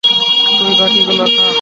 তুই 0.03 0.73
বাকিগুলো 0.79 1.25
খা। 1.27 1.47